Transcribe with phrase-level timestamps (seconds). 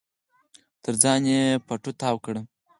[0.83, 2.45] تر ځان يې پټو تاو کړی و.